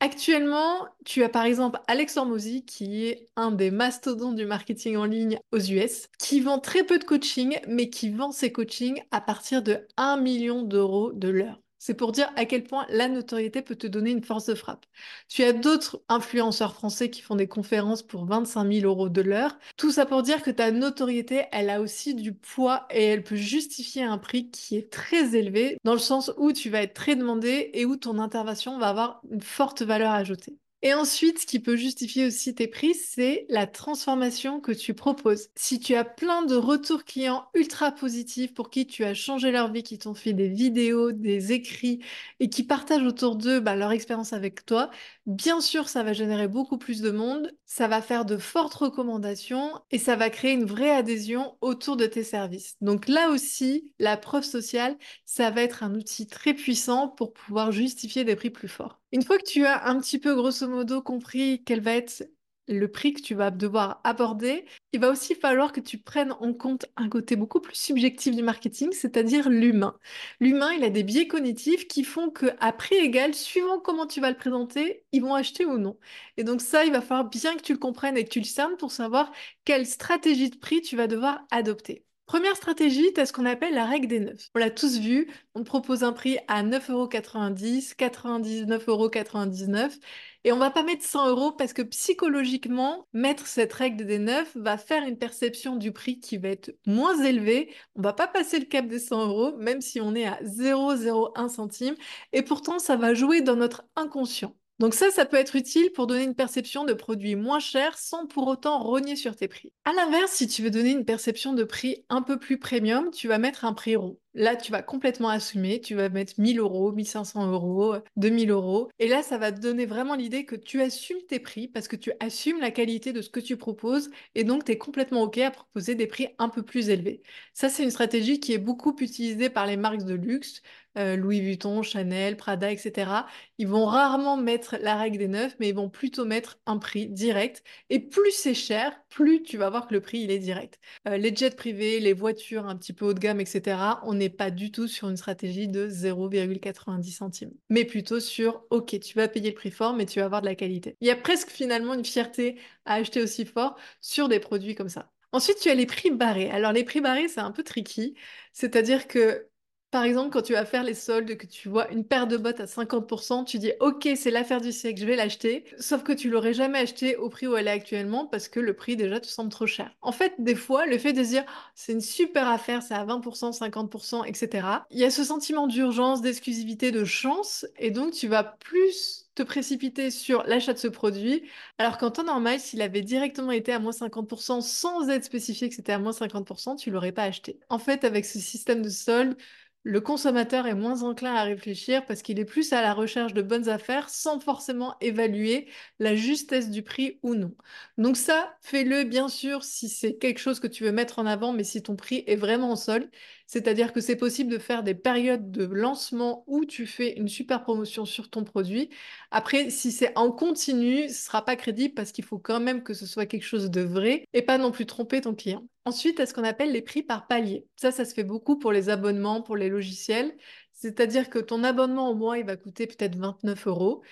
Actuellement, 0.00 0.86
tu 1.04 1.22
as 1.24 1.28
par 1.28 1.44
exemple 1.44 1.80
Alex 1.88 2.16
Hormozy, 2.16 2.64
qui 2.64 3.06
est 3.06 3.26
un 3.36 3.50
des 3.52 3.70
mastodontes 3.70 4.36
du 4.36 4.46
marketing 4.46 4.96
en 4.96 5.04
ligne 5.04 5.38
aux 5.52 5.58
US, 5.60 6.08
qui 6.18 6.40
vend 6.40 6.58
très 6.58 6.84
peu 6.84 6.98
de 6.98 7.04
coaching, 7.04 7.58
mais 7.68 7.90
qui 7.90 8.10
vend 8.10 8.32
ses 8.32 8.52
coachings 8.52 9.02
à 9.10 9.20
partir 9.20 9.62
de 9.62 9.86
1 9.98 10.16
million 10.16 10.62
d'euros 10.62 11.12
de 11.12 11.28
l'heure. 11.28 11.60
C'est 11.82 11.94
pour 11.94 12.12
dire 12.12 12.30
à 12.36 12.44
quel 12.44 12.62
point 12.62 12.86
la 12.90 13.08
notoriété 13.08 13.62
peut 13.62 13.74
te 13.74 13.86
donner 13.86 14.10
une 14.10 14.22
force 14.22 14.44
de 14.44 14.54
frappe. 14.54 14.84
Tu 15.28 15.42
as 15.42 15.54
d'autres 15.54 16.02
influenceurs 16.10 16.74
français 16.74 17.08
qui 17.10 17.22
font 17.22 17.36
des 17.36 17.48
conférences 17.48 18.02
pour 18.02 18.26
25 18.26 18.70
000 18.70 18.86
euros 18.86 19.08
de 19.08 19.22
l'heure. 19.22 19.58
Tout 19.78 19.90
ça 19.90 20.04
pour 20.04 20.22
dire 20.22 20.42
que 20.42 20.50
ta 20.50 20.72
notoriété, 20.72 21.44
elle 21.52 21.70
a 21.70 21.80
aussi 21.80 22.14
du 22.14 22.34
poids 22.34 22.86
et 22.90 23.04
elle 23.06 23.24
peut 23.24 23.34
justifier 23.36 24.02
un 24.02 24.18
prix 24.18 24.50
qui 24.50 24.76
est 24.76 24.92
très 24.92 25.34
élevé, 25.34 25.78
dans 25.84 25.94
le 25.94 25.98
sens 25.98 26.30
où 26.36 26.52
tu 26.52 26.68
vas 26.68 26.82
être 26.82 26.94
très 26.94 27.16
demandé 27.16 27.70
et 27.72 27.86
où 27.86 27.96
ton 27.96 28.18
intervention 28.18 28.78
va 28.78 28.88
avoir 28.90 29.22
une 29.30 29.40
forte 29.42 29.80
valeur 29.80 30.12
ajoutée. 30.12 30.58
Et 30.82 30.94
ensuite, 30.94 31.40
ce 31.40 31.46
qui 31.46 31.60
peut 31.60 31.76
justifier 31.76 32.24
aussi 32.26 32.54
tes 32.54 32.66
prix, 32.66 32.94
c'est 32.94 33.44
la 33.50 33.66
transformation 33.66 34.60
que 34.60 34.72
tu 34.72 34.94
proposes. 34.94 35.48
Si 35.54 35.78
tu 35.78 35.94
as 35.94 36.04
plein 36.06 36.40
de 36.46 36.54
retours 36.54 37.04
clients 37.04 37.46
ultra 37.54 37.92
positifs 37.92 38.54
pour 38.54 38.70
qui 38.70 38.86
tu 38.86 39.04
as 39.04 39.12
changé 39.12 39.50
leur 39.50 39.70
vie, 39.70 39.82
qui 39.82 39.98
t'ont 39.98 40.14
fait 40.14 40.32
des 40.32 40.48
vidéos, 40.48 41.12
des 41.12 41.52
écrits 41.52 42.00
et 42.40 42.48
qui 42.48 42.62
partagent 42.64 43.02
autour 43.04 43.36
d'eux 43.36 43.60
bah, 43.60 43.76
leur 43.76 43.92
expérience 43.92 44.32
avec 44.32 44.64
toi, 44.64 44.90
bien 45.30 45.60
sûr, 45.60 45.88
ça 45.88 46.02
va 46.02 46.12
générer 46.12 46.48
beaucoup 46.48 46.76
plus 46.76 47.00
de 47.00 47.10
monde, 47.10 47.52
ça 47.64 47.88
va 47.88 48.02
faire 48.02 48.24
de 48.24 48.36
fortes 48.36 48.74
recommandations 48.74 49.72
et 49.90 49.98
ça 49.98 50.16
va 50.16 50.28
créer 50.28 50.52
une 50.52 50.64
vraie 50.64 50.90
adhésion 50.90 51.56
autour 51.60 51.96
de 51.96 52.06
tes 52.06 52.24
services. 52.24 52.76
Donc 52.80 53.08
là 53.08 53.30
aussi, 53.30 53.92
la 53.98 54.16
preuve 54.16 54.44
sociale, 54.44 54.96
ça 55.24 55.50
va 55.50 55.62
être 55.62 55.82
un 55.84 55.94
outil 55.94 56.26
très 56.26 56.52
puissant 56.52 57.08
pour 57.08 57.32
pouvoir 57.32 57.70
justifier 57.70 58.24
des 58.24 58.36
prix 58.36 58.50
plus 58.50 58.68
forts. 58.68 59.00
Une 59.12 59.22
fois 59.22 59.38
que 59.38 59.44
tu 59.44 59.64
as 59.64 59.88
un 59.88 60.00
petit 60.00 60.18
peu 60.18 60.34
grosso 60.34 60.68
modo 60.68 61.00
compris 61.00 61.62
quel 61.64 61.80
va 61.80 61.94
être 61.94 62.24
le 62.70 62.90
prix 62.90 63.12
que 63.14 63.20
tu 63.22 63.34
vas 63.34 63.50
devoir 63.50 64.00
aborder, 64.04 64.64
il 64.92 65.00
va 65.00 65.10
aussi 65.10 65.34
falloir 65.34 65.72
que 65.72 65.80
tu 65.80 65.98
prennes 65.98 66.32
en 66.32 66.52
compte 66.54 66.86
un 66.96 67.08
côté 67.08 67.36
beaucoup 67.36 67.60
plus 67.60 67.74
subjectif 67.76 68.34
du 68.34 68.42
marketing, 68.42 68.92
c'est-à-dire 68.92 69.48
l'humain. 69.50 69.98
L'humain, 70.40 70.72
il 70.72 70.84
a 70.84 70.90
des 70.90 71.02
biais 71.02 71.26
cognitifs 71.28 71.88
qui 71.88 72.04
font 72.04 72.30
que 72.30 72.46
à 72.60 72.72
prix 72.72 72.96
égal, 72.96 73.34
suivant 73.34 73.80
comment 73.80 74.06
tu 74.06 74.20
vas 74.20 74.30
le 74.30 74.36
présenter, 74.36 75.04
ils 75.12 75.22
vont 75.22 75.34
acheter 75.34 75.64
ou 75.66 75.78
non. 75.78 75.98
Et 76.36 76.44
donc 76.44 76.60
ça, 76.62 76.84
il 76.84 76.92
va 76.92 77.00
falloir 77.02 77.28
bien 77.28 77.56
que 77.56 77.62
tu 77.62 77.72
le 77.72 77.78
comprennes 77.78 78.16
et 78.16 78.24
que 78.24 78.30
tu 78.30 78.40
le 78.40 78.44
cernes 78.46 78.76
pour 78.76 78.92
savoir 78.92 79.32
quelle 79.64 79.86
stratégie 79.86 80.50
de 80.50 80.56
prix 80.56 80.80
tu 80.82 80.96
vas 80.96 81.06
devoir 81.06 81.44
adopter. 81.50 82.04
Première 82.30 82.54
stratégie, 82.54 83.12
tu 83.12 83.20
as 83.20 83.26
ce 83.26 83.32
qu'on 83.32 83.44
appelle 83.44 83.74
la 83.74 83.84
règle 83.84 84.06
des 84.06 84.20
9. 84.20 84.50
On 84.54 84.60
l'a 84.60 84.70
tous 84.70 85.00
vu, 85.00 85.28
on 85.56 85.62
te 85.62 85.66
propose 85.66 86.04
un 86.04 86.12
prix 86.12 86.38
à 86.46 86.62
9,90€, 86.62 87.96
99,99€ 87.96 89.98
et 90.44 90.52
on 90.52 90.58
va 90.58 90.70
pas 90.70 90.84
mettre 90.84 91.04
100 91.04 91.30
euros 91.30 91.50
parce 91.50 91.72
que 91.72 91.82
psychologiquement, 91.82 93.08
mettre 93.12 93.48
cette 93.48 93.72
règle 93.72 94.06
des 94.06 94.20
9 94.20 94.52
va 94.54 94.78
faire 94.78 95.02
une 95.08 95.18
perception 95.18 95.74
du 95.74 95.90
prix 95.90 96.20
qui 96.20 96.38
va 96.38 96.50
être 96.50 96.72
moins 96.86 97.20
élevée. 97.20 97.74
On 97.96 98.02
va 98.02 98.12
pas 98.12 98.28
passer 98.28 98.60
le 98.60 98.66
cap 98.66 98.86
des 98.86 99.00
100 99.00 99.26
euros, 99.26 99.56
même 99.56 99.80
si 99.80 100.00
on 100.00 100.14
est 100.14 100.26
à 100.26 100.38
0,01 100.44 101.48
centime. 101.48 101.96
Et 102.32 102.42
pourtant, 102.42 102.78
ça 102.78 102.94
va 102.94 103.12
jouer 103.12 103.40
dans 103.40 103.56
notre 103.56 103.82
inconscient. 103.96 104.54
Donc 104.80 104.94
ça, 104.94 105.10
ça 105.10 105.26
peut 105.26 105.36
être 105.36 105.56
utile 105.56 105.92
pour 105.92 106.06
donner 106.06 106.24
une 106.24 106.34
perception 106.34 106.84
de 106.84 106.94
produit 106.94 107.36
moins 107.36 107.58
cher 107.58 107.98
sans 107.98 108.26
pour 108.26 108.46
autant 108.46 108.82
rogner 108.82 109.14
sur 109.14 109.36
tes 109.36 109.46
prix. 109.46 109.74
À 109.84 109.92
l'inverse, 109.92 110.32
si 110.32 110.48
tu 110.48 110.62
veux 110.62 110.70
donner 110.70 110.92
une 110.92 111.04
perception 111.04 111.52
de 111.52 111.64
prix 111.64 112.06
un 112.08 112.22
peu 112.22 112.38
plus 112.38 112.58
premium, 112.58 113.10
tu 113.10 113.28
vas 113.28 113.36
mettre 113.36 113.66
un 113.66 113.74
prix 113.74 113.94
rond. 113.94 114.18
Là, 114.34 114.54
tu 114.54 114.70
vas 114.70 114.82
complètement 114.82 115.28
assumer, 115.28 115.80
tu 115.80 115.96
vas 115.96 116.08
mettre 116.08 116.34
1000 116.38 116.60
euros, 116.60 116.92
1500 116.92 117.50
euros, 117.50 117.96
2000 118.16 118.50
euros. 118.50 118.88
Et 119.00 119.08
là, 119.08 119.22
ça 119.24 119.38
va 119.38 119.50
te 119.50 119.60
donner 119.60 119.86
vraiment 119.86 120.14
l'idée 120.14 120.44
que 120.44 120.54
tu 120.54 120.80
assumes 120.80 121.20
tes 121.28 121.40
prix 121.40 121.66
parce 121.66 121.88
que 121.88 121.96
tu 121.96 122.12
assumes 122.20 122.60
la 122.60 122.70
qualité 122.70 123.12
de 123.12 123.22
ce 123.22 123.30
que 123.30 123.40
tu 123.40 123.56
proposes 123.56 124.10
et 124.36 124.44
donc 124.44 124.64
tu 124.64 124.72
es 124.72 124.78
complètement 124.78 125.22
OK 125.22 125.38
à 125.38 125.50
proposer 125.50 125.96
des 125.96 126.06
prix 126.06 126.28
un 126.38 126.48
peu 126.48 126.62
plus 126.62 126.90
élevés. 126.90 127.22
Ça, 127.54 127.68
c'est 127.68 127.82
une 127.82 127.90
stratégie 127.90 128.38
qui 128.38 128.52
est 128.52 128.58
beaucoup 128.58 128.94
utilisée 129.00 129.50
par 129.50 129.66
les 129.66 129.76
marques 129.76 130.04
de 130.04 130.14
luxe, 130.14 130.62
euh, 130.98 131.16
Louis 131.16 131.40
Vuitton, 131.40 131.82
Chanel, 131.82 132.36
Prada, 132.36 132.70
etc. 132.70 133.10
Ils 133.58 133.68
vont 133.68 133.86
rarement 133.86 134.36
mettre 134.36 134.76
la 134.80 134.96
règle 134.96 135.18
des 135.18 135.28
neufs, 135.28 135.56
mais 135.60 135.68
ils 135.68 135.74
vont 135.74 135.88
plutôt 135.88 136.24
mettre 136.24 136.58
un 136.66 136.78
prix 136.78 137.06
direct. 137.08 137.62
Et 137.90 138.00
plus 138.00 138.32
c'est 138.32 138.54
cher, 138.54 139.00
plus 139.08 139.42
tu 139.42 139.56
vas 139.56 139.70
voir 139.70 139.86
que 139.86 139.94
le 139.94 140.00
prix, 140.00 140.20
il 140.20 140.30
est 140.30 140.38
direct. 140.38 140.80
Euh, 141.08 141.16
les 141.16 141.34
jets 141.34 141.50
privés, 141.50 142.00
les 142.00 142.12
voitures 142.12 142.66
un 142.66 142.76
petit 142.76 142.92
peu 142.92 143.06
haut 143.06 143.14
de 143.14 143.20
gamme, 143.20 143.40
etc., 143.40 144.00
on 144.04 144.19
n'est 144.20 144.30
pas 144.30 144.50
du 144.50 144.70
tout 144.70 144.86
sur 144.86 145.08
une 145.08 145.16
stratégie 145.16 145.68
de 145.68 145.88
0,90 145.88 147.10
centimes, 147.12 147.52
mais 147.68 147.84
plutôt 147.84 148.20
sur 148.20 148.64
OK, 148.70 148.98
tu 149.00 149.14
vas 149.16 149.28
payer 149.28 149.50
le 149.50 149.54
prix 149.56 149.70
fort, 149.70 149.94
mais 149.94 150.06
tu 150.06 150.20
vas 150.20 150.26
avoir 150.26 150.42
de 150.42 150.46
la 150.46 150.54
qualité. 150.54 150.96
Il 151.00 151.08
y 151.08 151.10
a 151.10 151.16
presque 151.16 151.50
finalement 151.50 151.94
une 151.94 152.04
fierté 152.04 152.56
à 152.84 152.94
acheter 152.94 153.22
aussi 153.22 153.44
fort 153.44 153.76
sur 154.00 154.28
des 154.28 154.40
produits 154.40 154.74
comme 154.74 154.88
ça. 154.88 155.10
Ensuite, 155.32 155.58
tu 155.60 155.70
as 155.70 155.74
les 155.74 155.86
prix 155.86 156.10
barrés. 156.10 156.50
Alors, 156.50 156.72
les 156.72 156.84
prix 156.84 157.00
barrés, 157.00 157.28
c'est 157.28 157.40
un 157.40 157.52
peu 157.52 157.62
tricky. 157.62 158.14
C'est-à-dire 158.52 159.06
que 159.06 159.48
par 159.90 160.04
exemple, 160.04 160.30
quand 160.30 160.42
tu 160.42 160.52
vas 160.52 160.64
faire 160.64 160.84
les 160.84 160.94
soldes, 160.94 161.36
que 161.36 161.46
tu 161.46 161.68
vois 161.68 161.90
une 161.90 162.04
paire 162.04 162.26
de 162.26 162.36
bottes 162.36 162.60
à 162.60 162.66
50%, 162.66 163.44
tu 163.44 163.58
dis 163.58 163.72
OK, 163.80 164.08
c'est 164.14 164.30
l'affaire 164.30 164.60
du 164.60 164.72
siècle, 164.72 165.00
je 165.00 165.06
vais 165.06 165.16
l'acheter. 165.16 165.64
Sauf 165.78 166.02
que 166.04 166.12
tu 166.12 166.30
l'aurais 166.30 166.54
jamais 166.54 166.78
acheté 166.78 167.16
au 167.16 167.28
prix 167.28 167.48
où 167.48 167.56
elle 167.56 167.66
est 167.66 167.70
actuellement 167.70 168.26
parce 168.26 168.48
que 168.48 168.60
le 168.60 168.74
prix 168.74 168.96
déjà 168.96 169.18
te 169.18 169.26
semble 169.26 169.50
trop 169.50 169.66
cher. 169.66 169.90
En 170.00 170.12
fait, 170.12 170.34
des 170.38 170.54
fois, 170.54 170.86
le 170.86 170.96
fait 170.98 171.12
de 171.12 171.24
se 171.24 171.30
dire 171.30 171.44
c'est 171.74 171.92
une 171.92 172.00
super 172.00 172.48
affaire, 172.48 172.82
c'est 172.82 172.94
à 172.94 173.04
20%, 173.04 173.52
50%, 173.52 174.24
etc. 174.26 174.68
Il 174.90 174.98
y 174.98 175.04
a 175.04 175.10
ce 175.10 175.24
sentiment 175.24 175.66
d'urgence, 175.66 176.22
d'exclusivité, 176.22 176.92
de 176.92 177.04
chance, 177.04 177.66
et 177.78 177.90
donc 177.90 178.12
tu 178.12 178.28
vas 178.28 178.44
plus 178.44 179.26
te 179.34 179.42
précipiter 179.42 180.10
sur 180.10 180.42
l'achat 180.44 180.72
de 180.72 180.78
ce 180.78 180.88
produit, 180.88 181.44
alors 181.78 181.98
qu'en 181.98 182.10
temps 182.10 182.24
normal, 182.24 182.60
s'il 182.60 182.82
avait 182.82 183.02
directement 183.02 183.52
été 183.52 183.72
à 183.72 183.78
moins 183.78 183.92
50% 183.92 184.60
sans 184.60 185.08
être 185.08 185.24
spécifié 185.24 185.68
que 185.68 185.74
c'était 185.74 185.92
à 185.92 185.98
moins 185.98 186.12
50%, 186.12 186.76
tu 186.76 186.90
l'aurais 186.90 187.12
pas 187.12 187.24
acheté. 187.24 187.58
En 187.68 187.78
fait, 187.78 188.04
avec 188.04 188.24
ce 188.24 188.38
système 188.38 188.82
de 188.82 188.88
solde, 188.88 189.36
Le 189.82 190.02
consommateur 190.02 190.66
est 190.66 190.74
moins 190.74 191.02
enclin 191.04 191.34
à 191.34 191.42
réfléchir 191.42 192.04
parce 192.04 192.20
qu'il 192.20 192.38
est 192.38 192.44
plus 192.44 192.74
à 192.74 192.82
la 192.82 192.92
recherche 192.92 193.32
de 193.32 193.40
bonnes 193.40 193.70
affaires 193.70 194.10
sans 194.10 194.38
forcément 194.38 194.94
évaluer 195.00 195.68
la 195.98 196.14
justesse 196.14 196.68
du 196.70 196.82
prix 196.82 197.18
ou 197.22 197.34
non. 197.34 197.54
Donc 197.96 198.18
ça, 198.18 198.54
fais-le 198.60 199.04
bien 199.04 199.28
sûr 199.30 199.64
si 199.64 199.88
c'est 199.88 200.18
quelque 200.18 200.38
chose 200.38 200.60
que 200.60 200.66
tu 200.66 200.84
veux 200.84 200.92
mettre 200.92 201.18
en 201.18 201.24
avant, 201.24 201.54
mais 201.54 201.64
si 201.64 201.82
ton 201.82 201.96
prix 201.96 202.24
est 202.26 202.36
vraiment 202.36 202.72
en 202.72 202.76
solde. 202.76 203.08
C'est-à-dire 203.46 203.94
que 203.94 204.02
c'est 204.02 204.16
possible 204.16 204.52
de 204.52 204.58
faire 204.58 204.82
des 204.82 204.94
périodes 204.94 205.50
de 205.50 205.64
lancement 205.64 206.44
où 206.46 206.66
tu 206.66 206.86
fais 206.86 207.14
une 207.18 207.28
super 207.28 207.62
promotion 207.62 208.04
sur 208.04 208.28
ton 208.28 208.44
produit. 208.44 208.90
Après, 209.30 209.70
si 209.70 209.92
c'est 209.92 210.12
en 210.18 210.30
continu, 210.30 211.08
ce 211.08 211.24
sera 211.24 211.42
pas 211.42 211.56
crédible 211.56 211.94
parce 211.94 212.12
qu'il 212.12 212.24
faut 212.24 212.38
quand 212.38 212.60
même 212.60 212.82
que 212.82 212.92
ce 212.92 213.06
soit 213.06 213.24
quelque 213.24 213.44
chose 213.44 213.70
de 213.70 213.80
vrai 213.80 214.26
et 214.34 214.42
pas 214.42 214.58
non 214.58 214.72
plus 214.72 214.84
tromper 214.84 215.22
ton 215.22 215.34
client. 215.34 215.66
Ensuite, 215.84 216.20
à 216.20 216.26
ce 216.26 216.34
qu'on 216.34 216.44
appelle 216.44 216.72
les 216.72 216.82
prix 216.82 217.02
par 217.02 217.26
palier. 217.26 217.66
Ça, 217.76 217.90
ça 217.90 218.04
se 218.04 218.14
fait 218.14 218.24
beaucoup 218.24 218.58
pour 218.58 218.72
les 218.72 218.88
abonnements, 218.90 219.42
pour 219.42 219.56
les 219.56 219.68
logiciels. 219.68 220.36
C'est-à-dire 220.72 221.30
que 221.30 221.38
ton 221.38 221.64
abonnement 221.64 222.10
au 222.10 222.14
mois, 222.14 222.38
il 222.38 222.44
va 222.44 222.56
coûter 222.56 222.86
peut-être 222.86 223.16
29 223.16 223.66
euros. 223.66 224.02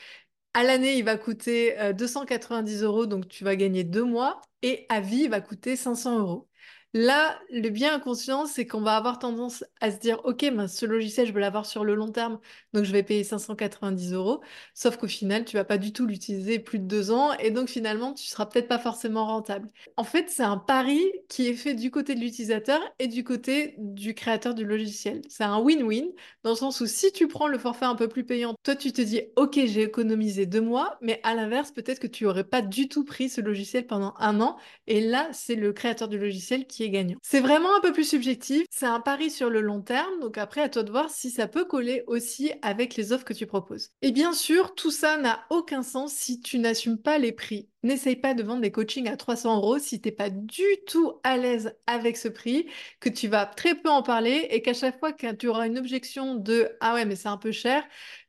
À 0.55 0.65
l'année, 0.65 0.99
il 0.99 1.05
va 1.05 1.17
coûter 1.17 1.77
290 1.95 2.83
euh, 2.83 2.87
euros, 2.87 3.07
donc 3.07 3.29
tu 3.29 3.45
vas 3.45 3.57
gagner 3.57 3.85
deux 3.85 4.05
mois. 4.05 4.41
Et 4.63 4.87
à 4.89 5.01
vie, 5.01 5.25
il 5.25 5.31
va 5.31 5.41
coûter 5.41 5.77
500 5.77 6.19
euros. 6.21 6.49
Là, 6.95 7.39
le 7.51 7.69
bien 7.69 7.95
inconscient, 7.95 8.47
c'est 8.47 8.67
qu'on 8.67 8.81
va 8.81 8.97
avoir 8.97 9.19
tendance 9.19 9.63
à 9.81 9.91
se 9.91 9.99
dire, 9.99 10.21
OK, 10.25 10.41
ben, 10.51 10.67
ce 10.67 10.87
logiciel, 10.87 11.27
je 11.27 11.33
veux 11.33 11.41
l'avoir 11.41 11.67
sur 11.67 11.85
le 11.85 11.95
long 11.95 12.11
terme, 12.11 12.41
donc 12.73 12.85
je 12.85 12.93
vais 12.93 13.03
payer 13.03 13.25
590 13.25 14.15
euros. 14.15 14.41
Sauf 14.73 14.97
qu'au 14.97 15.07
final, 15.07 15.45
tu 15.45 15.57
vas 15.57 15.65
pas 15.65 15.77
du 15.77 15.93
tout 15.93 16.07
l'utiliser 16.07 16.59
plus 16.59 16.79
de 16.79 16.87
deux 16.87 17.11
ans, 17.11 17.35
et 17.35 17.51
donc 17.51 17.69
finalement, 17.69 18.15
tu 18.15 18.27
seras 18.27 18.47
peut-être 18.47 18.69
pas 18.69 18.79
forcément 18.79 19.27
rentable. 19.27 19.69
En 19.99 20.03
fait, 20.05 20.31
c'est 20.31 20.43
un 20.43 20.57
pari 20.57 20.99
qui 21.29 21.47
est 21.47 21.55
fait 21.55 21.75
du 21.75 21.91
côté 21.91 22.15
de 22.15 22.21
l'utilisateur 22.21 22.81
et 22.99 23.07
du 23.07 23.23
côté 23.23 23.75
du 23.77 24.15
créateur 24.15 24.55
du 24.55 24.65
logiciel. 24.65 25.21
C'est 25.29 25.45
un 25.45 25.61
win-win, 25.61 26.07
dans 26.43 26.51
le 26.51 26.57
sens 26.57 26.81
où 26.81 26.87
si 26.87 27.13
tu 27.13 27.29
prends 27.29 27.49
le 27.49 27.59
forfait 27.59 27.85
un 27.85 27.97
peu 27.97 28.09
plus 28.09 28.25
payant, 28.25 28.55
toi, 28.63 28.75
tu 28.75 28.93
te 28.95 29.03
dis, 29.03 29.21
OK, 29.37 29.55
j'ai 29.67 29.83
économisé 29.83 30.47
deux 30.47 30.63
mois, 30.63 30.97
mais 31.03 31.21
à 31.23 31.35
l'inverse, 31.35 31.71
peut-être 31.71 32.01
que 32.01 32.07
tu 32.07 32.25
aurais 32.25 32.45
pas 32.45 32.63
du 32.63 32.89
tout 32.89 33.05
pris 33.05 33.29
ce 33.29 33.43
logiciel 33.43 33.87
pendant 33.87 34.15
un 34.19 34.41
an, 34.41 34.57
et 34.87 35.03
là, 35.03 35.29
c'est 35.33 35.55
le 35.55 35.75
créateur 35.75 36.09
du 36.09 36.19
logiciel 36.19 36.67
qui 36.67 36.78
gagnant. 36.87 37.19
C'est 37.23 37.41
vraiment 37.41 37.77
un 37.77 37.81
peu 37.81 37.93
plus 37.93 38.09
subjectif, 38.09 38.65
c'est 38.71 38.87
un 38.87 39.01
pari 39.01 39.31
sur 39.31 39.51
le 39.51 39.61
long 39.61 39.81
terme, 39.81 40.21
donc 40.21 40.39
après 40.39 40.61
à 40.61 40.69
toi 40.69 40.83
de 40.83 40.91
voir 40.91 41.11
si 41.11 41.31
ça 41.31 41.49
peut 41.49 41.65
coller 41.65 42.05
aussi 42.07 42.53
avec 42.63 42.97
les 42.97 43.13
offres 43.13 43.25
que 43.25 43.35
tu 43.35 43.47
proposes. 43.47 43.91
Et 44.03 44.13
bien 44.13 44.33
sûr, 44.33 44.75
tout 44.75 44.91
ça 44.91 45.17
n'a 45.19 45.45
aucun 45.51 45.83
sens 45.83 46.13
si 46.13 46.41
tu 46.41 46.59
n'assumes 46.59 46.99
pas 46.99 47.19
les 47.19 47.33
prix. 47.33 47.69
N'essaye 47.83 48.17
pas 48.17 48.35
de 48.35 48.43
vendre 48.43 48.61
des 48.61 48.73
coachings 48.73 49.09
à 49.09 49.17
300 49.17 49.57
euros 49.57 49.79
si 49.79 50.01
t'es 50.01 50.11
pas 50.11 50.31
du 50.31 50.65
tout 50.87 51.15
à 51.23 51.37
l'aise 51.37 51.77
avec 51.87 52.17
ce 52.17 52.29
prix, 52.29 52.67
que 53.01 53.09
tu 53.09 53.29
vas 53.29 53.47
très 53.47 53.75
peu 53.77 53.89
en 53.89 54.03
parler 54.03 54.49
et 54.51 54.63
qu'à 54.63 54.75
chaque 54.75 54.99
fois 54.99 55.13
que 55.13 55.33
tu 55.33 55.47
auras 55.49 55.67
une 55.67 55.79
objection 55.79 56.35
de 56.35 56.69
ah 56.81 56.95
ouais 56.95 57.05
mais 57.05 57.15
c'est 57.17 57.29
un 57.29 57.37
peu 57.37 57.53
cher, 57.53 57.85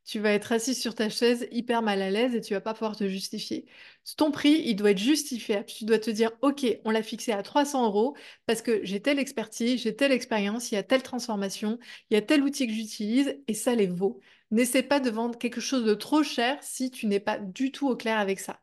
tu 0.10 0.20
vas 0.20 0.32
être 0.32 0.52
assis 0.52 0.74
sur 0.74 0.96
ta 0.96 1.10
chaise 1.10 1.48
hyper 1.52 1.82
mal 1.84 2.02
à 2.02 2.10
l'aise 2.10 2.34
et 2.34 2.42
tu 2.42 2.54
vas 2.56 2.62
pas 2.62 2.74
pouvoir 2.74 2.96
te 2.96 3.08
justifier. 3.08 3.66
Ton 4.18 4.32
prix, 4.32 4.62
il 4.66 4.76
doit 4.76 4.92
être 4.92 4.98
justifié. 4.98 5.64
Tu 5.66 5.86
dois 5.86 6.00
te 6.00 6.10
dire, 6.10 6.32
OK, 6.42 6.66
on 6.84 6.90
l'a 6.92 7.04
fixé 7.04 7.32
à 7.32 7.44
300 7.44 7.86
euros 7.86 8.16
parce 8.48 8.62
que 8.64 8.84
j'ai 8.84 9.02
telle 9.02 9.20
expertise, 9.20 9.82
j'ai 9.82 9.96
telle 9.96 10.12
expérience, 10.12 10.72
il 10.72 10.76
y 10.76 10.78
a 10.80 10.84
telle 10.84 11.04
transformation, 11.04 11.78
il 12.10 12.16
y 12.16 12.18
a 12.18 12.22
tel 12.24 12.42
outil 12.42 12.66
que 12.66 12.74
j'utilise 12.74 13.38
et 13.48 13.54
ça 13.54 13.76
les 13.76 13.88
vaut. 13.88 14.20
N'essaie 14.52 14.82
pas 14.84 15.00
de 15.00 15.12
vendre 15.12 15.38
quelque 15.38 15.62
chose 15.62 15.86
de 15.86 15.94
trop 15.94 16.24
cher 16.24 16.58
si 16.64 16.90
tu 16.90 17.06
n'es 17.06 17.20
pas 17.20 17.38
du 17.38 17.72
tout 17.72 17.88
au 17.88 17.96
clair 17.96 18.18
avec 18.18 18.40
ça. 18.40 18.60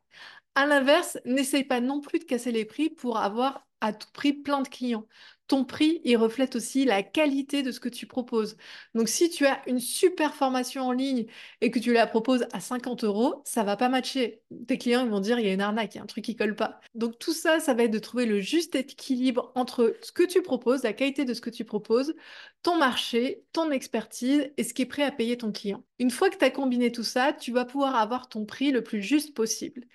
À 0.56 0.66
l'inverse, 0.66 1.18
n'essaye 1.24 1.62
pas 1.62 1.80
non 1.80 2.00
plus 2.00 2.18
de 2.18 2.24
casser 2.24 2.50
les 2.50 2.64
prix 2.64 2.90
pour 2.90 3.18
avoir 3.18 3.64
à 3.80 3.92
tout 3.92 4.08
prix 4.12 4.32
plein 4.32 4.62
de 4.62 4.68
clients 4.68 5.06
ton 5.48 5.64
prix, 5.64 6.00
il 6.04 6.16
reflète 6.16 6.56
aussi 6.56 6.84
la 6.84 7.02
qualité 7.02 7.62
de 7.62 7.70
ce 7.70 7.80
que 7.80 7.88
tu 7.88 8.06
proposes. 8.06 8.56
Donc, 8.94 9.08
si 9.08 9.30
tu 9.30 9.46
as 9.46 9.62
une 9.68 9.78
super 9.78 10.34
formation 10.34 10.82
en 10.82 10.92
ligne 10.92 11.26
et 11.60 11.70
que 11.70 11.78
tu 11.78 11.92
la 11.92 12.06
proposes 12.06 12.46
à 12.52 12.60
50 12.60 13.04
euros, 13.04 13.42
ça 13.44 13.62
va 13.62 13.76
pas 13.76 13.88
matcher. 13.88 14.42
Tes 14.66 14.78
clients, 14.78 15.06
vont 15.06 15.20
dire, 15.20 15.38
il 15.38 15.46
y 15.46 15.50
a 15.50 15.52
une 15.52 15.60
arnaque, 15.60 15.94
il 15.94 15.98
y 15.98 16.00
a 16.00 16.02
un 16.02 16.06
truc 16.06 16.24
qui 16.24 16.36
colle 16.36 16.56
pas. 16.56 16.80
Donc, 16.94 17.18
tout 17.18 17.32
ça, 17.32 17.60
ça 17.60 17.74
va 17.74 17.84
être 17.84 17.92
de 17.92 17.98
trouver 17.98 18.26
le 18.26 18.40
juste 18.40 18.74
équilibre 18.74 19.52
entre 19.54 19.96
ce 20.02 20.12
que 20.12 20.24
tu 20.24 20.42
proposes, 20.42 20.82
la 20.82 20.92
qualité 20.92 21.24
de 21.24 21.34
ce 21.34 21.40
que 21.40 21.50
tu 21.50 21.64
proposes, 21.64 22.14
ton 22.62 22.76
marché, 22.76 23.44
ton 23.52 23.70
expertise 23.70 24.50
et 24.56 24.64
ce 24.64 24.74
qui 24.74 24.82
est 24.82 24.86
prêt 24.86 25.04
à 25.04 25.12
payer 25.12 25.38
ton 25.38 25.52
client. 25.52 25.84
Une 25.98 26.10
fois 26.10 26.28
que 26.30 26.36
tu 26.36 26.44
as 26.44 26.50
combiné 26.50 26.90
tout 26.90 27.04
ça, 27.04 27.32
tu 27.32 27.52
vas 27.52 27.64
pouvoir 27.64 27.94
avoir 27.96 28.28
ton 28.28 28.44
prix 28.44 28.72
le 28.72 28.82
plus 28.82 29.02
juste 29.02 29.34
possible. 29.34 29.86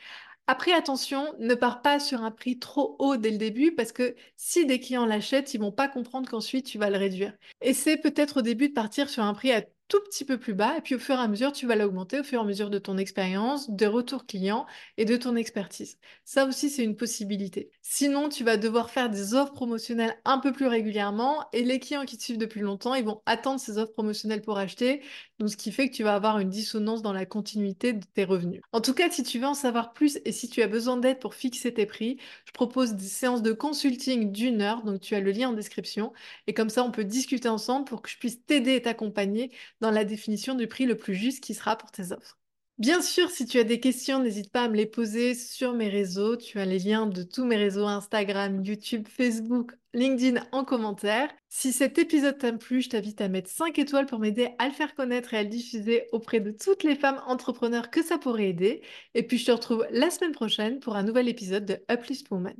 Après, 0.51 0.73
attention, 0.73 1.33
ne 1.39 1.55
pars 1.55 1.81
pas 1.81 1.97
sur 1.97 2.23
un 2.25 2.29
prix 2.29 2.59
trop 2.59 2.97
haut 2.99 3.15
dès 3.15 3.31
le 3.31 3.37
début 3.37 3.73
parce 3.73 3.93
que 3.93 4.17
si 4.35 4.65
des 4.65 4.81
clients 4.81 5.05
l'achètent, 5.05 5.53
ils 5.53 5.61
vont 5.61 5.71
pas 5.71 5.87
comprendre 5.87 6.29
qu'ensuite 6.29 6.65
tu 6.65 6.77
vas 6.77 6.89
le 6.89 6.97
réduire. 6.97 7.31
Et 7.61 7.73
c'est 7.73 7.95
peut-être 7.95 8.39
au 8.39 8.41
début 8.41 8.67
de 8.67 8.73
partir 8.73 9.09
sur 9.09 9.23
un 9.23 9.33
prix 9.33 9.53
à 9.53 9.61
tout 9.91 9.99
petit 10.05 10.23
peu 10.23 10.39
plus 10.39 10.53
bas 10.53 10.77
et 10.77 10.81
puis 10.81 10.95
au 10.95 10.99
fur 10.99 11.15
et 11.15 11.19
à 11.19 11.27
mesure, 11.27 11.51
tu 11.51 11.67
vas 11.67 11.75
l'augmenter 11.75 12.21
au 12.21 12.23
fur 12.23 12.39
et 12.39 12.43
à 12.43 12.45
mesure 12.45 12.69
de 12.69 12.79
ton 12.79 12.97
expérience, 12.97 13.69
de 13.69 13.85
retours 13.85 14.25
clients 14.25 14.65
et 14.95 15.03
de 15.03 15.17
ton 15.17 15.35
expertise. 15.35 15.97
Ça 16.23 16.45
aussi, 16.45 16.69
c'est 16.69 16.85
une 16.85 16.95
possibilité. 16.95 17.71
Sinon, 17.81 18.29
tu 18.29 18.45
vas 18.45 18.55
devoir 18.55 18.89
faire 18.89 19.09
des 19.09 19.33
offres 19.33 19.51
promotionnelles 19.51 20.15
un 20.23 20.39
peu 20.39 20.53
plus 20.53 20.67
régulièrement 20.67 21.43
et 21.51 21.63
les 21.63 21.77
clients 21.79 22.05
qui 22.05 22.17
te 22.17 22.23
suivent 22.23 22.37
depuis 22.37 22.61
longtemps, 22.61 22.95
ils 22.95 23.03
vont 23.03 23.21
attendre 23.25 23.59
ces 23.59 23.77
offres 23.77 23.91
promotionnelles 23.91 24.41
pour 24.41 24.57
acheter. 24.57 25.01
Donc, 25.39 25.49
ce 25.49 25.57
qui 25.57 25.73
fait 25.73 25.89
que 25.89 25.93
tu 25.93 26.03
vas 26.03 26.15
avoir 26.15 26.39
une 26.39 26.49
dissonance 26.49 27.01
dans 27.01 27.11
la 27.11 27.25
continuité 27.25 27.91
de 27.91 28.05
tes 28.13 28.23
revenus. 28.23 28.61
En 28.71 28.79
tout 28.79 28.93
cas, 28.93 29.09
si 29.09 29.23
tu 29.23 29.39
veux 29.39 29.47
en 29.47 29.53
savoir 29.53 29.91
plus 29.91 30.19
et 30.23 30.31
si 30.31 30.47
tu 30.47 30.61
as 30.61 30.67
besoin 30.67 30.95
d'aide 30.95 31.19
pour 31.19 31.35
fixer 31.35 31.73
tes 31.73 31.85
prix, 31.85 32.17
je 32.45 32.53
propose 32.53 32.93
des 32.93 33.07
séances 33.07 33.41
de 33.41 33.51
consulting 33.51 34.31
d'une 34.31 34.61
heure. 34.61 34.83
Donc, 34.83 35.01
tu 35.01 35.15
as 35.15 35.19
le 35.19 35.31
lien 35.31 35.49
en 35.49 35.53
description. 35.53 36.13
Et 36.47 36.53
comme 36.53 36.69
ça, 36.69 36.81
on 36.85 36.91
peut 36.91 37.03
discuter 37.03 37.49
ensemble 37.49 37.83
pour 37.83 38.01
que 38.01 38.09
je 38.09 38.17
puisse 38.17 38.45
t'aider 38.45 38.75
et 38.75 38.81
t'accompagner 38.83 39.51
dans 39.81 39.91
la 39.91 40.05
définition 40.05 40.55
du 40.55 40.67
prix 40.67 40.85
le 40.85 40.97
plus 40.97 41.15
juste 41.15 41.43
qui 41.43 41.53
sera 41.53 41.77
pour 41.77 41.91
tes 41.91 42.11
offres. 42.11 42.37
Bien 42.77 43.01
sûr, 43.01 43.29
si 43.29 43.45
tu 43.45 43.59
as 43.59 43.63
des 43.63 43.79
questions, 43.79 44.23
n'hésite 44.23 44.51
pas 44.51 44.63
à 44.63 44.67
me 44.67 44.75
les 44.75 44.87
poser 44.87 45.35
sur 45.35 45.73
mes 45.73 45.87
réseaux. 45.87 46.35
Tu 46.35 46.59
as 46.59 46.65
les 46.65 46.79
liens 46.79 47.05
de 47.05 47.21
tous 47.21 47.45
mes 47.45 47.57
réseaux 47.57 47.85
Instagram, 47.85 48.63
YouTube, 48.65 49.07
Facebook, 49.07 49.73
LinkedIn 49.93 50.43
en 50.51 50.65
commentaire. 50.65 51.29
Si 51.47 51.73
cet 51.73 51.99
épisode 51.99 52.39
t'a 52.39 52.53
plu, 52.53 52.81
je 52.81 52.89
t'invite 52.89 53.21
à 53.21 53.27
mettre 53.27 53.51
5 53.51 53.77
étoiles 53.77 54.07
pour 54.07 54.17
m'aider 54.17 54.49
à 54.57 54.67
le 54.67 54.73
faire 54.73 54.95
connaître 54.95 55.35
et 55.35 55.37
à 55.37 55.43
le 55.43 55.49
diffuser 55.49 56.07
auprès 56.11 56.39
de 56.39 56.49
toutes 56.49 56.83
les 56.83 56.95
femmes 56.95 57.21
entrepreneurs 57.27 57.91
que 57.91 58.01
ça 58.01 58.17
pourrait 58.17 58.49
aider. 58.49 58.81
Et 59.13 59.21
puis 59.27 59.37
je 59.37 59.45
te 59.45 59.51
retrouve 59.51 59.85
la 59.91 60.09
semaine 60.09 60.31
prochaine 60.31 60.79
pour 60.79 60.95
un 60.95 61.03
nouvel 61.03 61.29
épisode 61.29 61.65
de 61.65 61.83
Uplift 61.87 62.31
Woman. 62.31 62.55